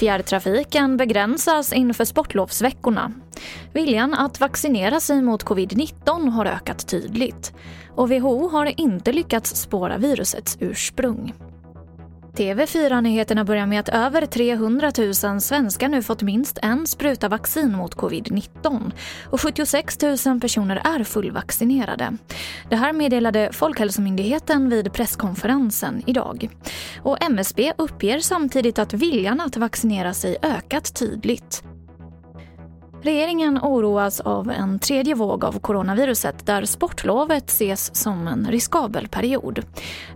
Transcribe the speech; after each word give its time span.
Fjärrtrafiken 0.00 0.96
begränsas 0.96 1.72
inför 1.72 2.04
sportlovsveckorna. 2.04 3.12
Viljan 3.72 4.14
att 4.14 4.40
vaccinera 4.40 5.00
sig 5.00 5.22
mot 5.22 5.44
covid-19 5.44 6.28
har 6.30 6.46
ökat 6.46 6.88
tydligt 6.88 7.52
och 7.96 8.10
WHO 8.10 8.48
har 8.48 8.80
inte 8.80 9.12
lyckats 9.12 9.56
spåra 9.60 9.98
virusets 9.98 10.56
ursprung. 10.60 11.34
TV4-nyheterna 12.36 13.44
börjar 13.44 13.66
med 13.66 13.80
att 13.80 13.88
över 13.88 14.26
300 14.26 14.92
000 14.98 15.40
svenskar 15.40 15.88
nu 15.88 16.02
fått 16.02 16.22
minst 16.22 16.58
en 16.62 16.86
spruta 16.86 17.28
vaccin 17.28 17.76
mot 17.76 17.96
covid-19 17.96 18.92
och 19.24 19.40
76 19.40 19.98
000 20.26 20.40
personer 20.40 20.82
är 20.84 21.04
fullvaccinerade. 21.04 22.16
Det 22.70 22.76
här 22.76 22.92
meddelade 22.92 23.48
Folkhälsomyndigheten 23.52 24.68
vid 24.68 24.92
presskonferensen 24.92 26.02
idag. 26.06 26.48
Och 27.02 27.22
MSB 27.22 27.72
uppger 27.78 28.18
samtidigt 28.18 28.78
att 28.78 28.94
viljan 28.94 29.40
att 29.40 29.56
vaccinera 29.56 30.14
sig 30.14 30.36
ökat 30.42 30.94
tydligt. 30.94 31.62
Regeringen 33.02 33.58
oroas 33.58 34.20
av 34.20 34.50
en 34.50 34.78
tredje 34.78 35.14
våg 35.14 35.44
av 35.44 35.58
coronaviruset 35.58 36.46
där 36.46 36.64
sportlovet 36.64 37.50
ses 37.50 37.96
som 37.96 38.28
en 38.28 38.46
riskabel 38.50 39.08
period. 39.08 39.64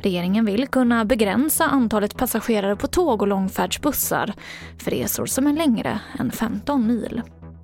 Regeringen 0.03 0.45
vill 0.45 0.69
kunna 0.69 1.05
begränsa 1.05 1.65
antalet 1.65 2.17
passagerare 2.17 2.77
på 2.77 2.87
tåg 2.87 3.23
och 3.23 3.29
långfärdsbussar 3.29 4.35
för 4.79 4.91
resor 4.91 5.27
som 5.27 5.47
är 5.47 5.53
längre 5.53 6.01
än 6.19 6.33
15 6.33 6.87
mil. 6.87 7.23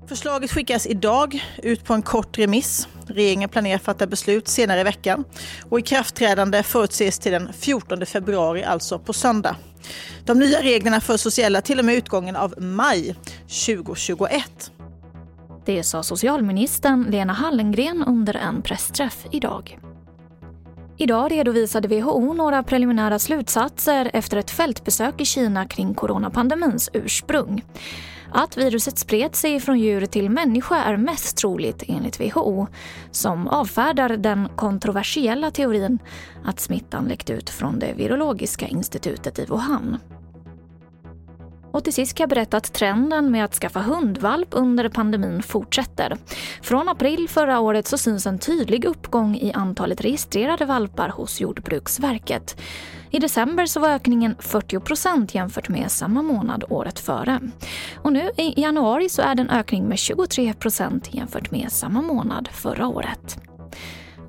Förslaget 0.08 0.52
skickas 0.52 0.86
idag 0.86 1.44
ut 1.62 1.84
på 1.84 1.94
en 1.94 2.02
kort 2.02 2.38
remiss. 2.38 2.88
Regeringen 3.06 3.48
planerar 3.48 3.76
att 3.76 3.82
fatta 3.82 4.06
beslut 4.06 4.48
senare 4.48 4.80
i 4.80 4.84
veckan 4.84 5.24
och 5.70 5.78
ikraftträdande 5.78 6.62
förutses 6.62 7.18
till 7.18 7.32
den 7.32 7.52
14 7.52 8.06
februari, 8.06 8.64
alltså 8.64 8.98
på 8.98 9.12
söndag. 9.12 9.56
De 10.24 10.38
nya 10.38 10.62
reglerna 10.62 11.00
för 11.00 11.16
sociala 11.16 11.60
till 11.60 11.78
och 11.78 11.84
med 11.84 11.94
utgången 11.94 12.36
av 12.36 12.54
maj 12.58 13.14
2021. 13.66 14.72
Det 15.64 15.82
sa 15.82 16.02
socialministern 16.02 17.06
Lena 17.10 17.32
Hallengren 17.32 18.04
under 18.06 18.36
en 18.36 18.62
pressträff 18.62 19.26
idag. 19.30 19.78
Idag 20.96 21.32
redovisade 21.32 21.88
WHO 21.88 22.32
några 22.34 22.62
preliminära 22.62 23.18
slutsatser 23.18 24.10
efter 24.12 24.36
ett 24.36 24.50
fältbesök 24.50 25.20
i 25.20 25.24
Kina 25.24 25.66
kring 25.66 25.94
coronapandemins 25.94 26.90
ursprung. 26.92 27.64
Att 28.32 28.56
viruset 28.56 28.98
spred 28.98 29.34
sig 29.36 29.60
från 29.60 29.78
djur 29.78 30.06
till 30.06 30.30
människa 30.30 30.76
är 30.76 30.96
mest 30.96 31.36
troligt 31.36 31.82
enligt 31.88 32.20
WHO 32.20 32.66
som 33.10 33.48
avfärdar 33.48 34.08
den 34.08 34.48
kontroversiella 34.56 35.50
teorin 35.50 35.98
att 36.44 36.60
smittan 36.60 37.04
läckt 37.04 37.30
ut 37.30 37.50
från 37.50 37.78
det 37.78 37.92
virologiska 37.96 38.66
institutet 38.68 39.38
i 39.38 39.44
Wuhan. 39.44 39.98
Och 41.80 41.84
till 41.84 41.92
sist 41.92 42.14
kan 42.14 42.22
jag 42.22 42.28
berätta 42.28 42.56
att 42.56 42.72
trenden 42.72 43.30
med 43.30 43.44
att 43.44 43.54
skaffa 43.54 43.80
hundvalp 43.80 44.48
under 44.50 44.88
pandemin 44.88 45.42
fortsätter. 45.42 46.16
Från 46.62 46.88
april 46.88 47.28
förra 47.28 47.60
året 47.60 47.86
så 47.86 47.98
syns 47.98 48.26
en 48.26 48.38
tydlig 48.38 48.84
uppgång 48.84 49.36
i 49.36 49.52
antalet 49.52 50.00
registrerade 50.00 50.64
valpar 50.64 51.08
hos 51.08 51.40
Jordbruksverket. 51.40 52.60
I 53.10 53.18
december 53.18 53.66
så 53.66 53.80
var 53.80 53.88
ökningen 53.88 54.36
40 54.38 54.80
procent 54.80 55.34
jämfört 55.34 55.68
med 55.68 55.90
samma 55.90 56.22
månad 56.22 56.64
året 56.68 56.98
före. 56.98 57.40
Och 57.94 58.12
nu 58.12 58.30
i 58.36 58.60
januari 58.60 59.08
så 59.08 59.22
är 59.22 59.34
det 59.34 59.42
en 59.42 59.50
ökning 59.50 59.88
med 59.88 59.98
23 59.98 60.54
procent 60.54 61.14
jämfört 61.14 61.50
med 61.50 61.72
samma 61.72 62.02
månad 62.02 62.48
förra 62.52 62.86
året. 62.86 63.38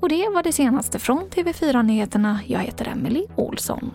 Och 0.00 0.08
det 0.08 0.28
var 0.34 0.42
det 0.42 0.52
senaste 0.52 0.98
från 0.98 1.22
TV4 1.22 1.82
Nyheterna. 1.82 2.40
Jag 2.46 2.60
heter 2.60 2.88
Emily 2.88 3.26
Olsson. 3.36 3.90